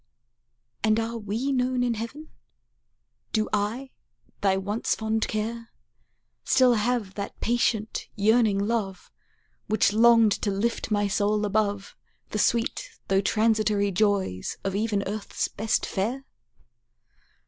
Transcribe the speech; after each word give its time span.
And 0.83 0.99
are 0.99 1.19
we 1.19 1.51
known 1.51 1.83
in 1.83 1.93
heaven? 1.93 2.29
Do 3.33 3.47
I, 3.53 3.91
thy 4.41 4.57
once 4.57 4.95
fond 4.95 5.27
care, 5.27 5.69
Still 6.43 6.73
have 6.73 7.13
that 7.13 7.39
patient 7.39 8.07
yearning 8.15 8.57
love 8.57 9.11
Which 9.67 9.93
longed 9.93 10.31
to 10.41 10.49
lift 10.49 10.89
my 10.89 11.07
soul 11.07 11.45
above 11.45 11.95
The 12.29 12.39
sweet 12.39 12.89
though 13.09 13.21
transitory 13.21 13.91
joys 13.91 14.57
of 14.63 14.75
even 14.75 15.03
earth's 15.05 15.47
best 15.47 15.85
fare? 15.85 16.25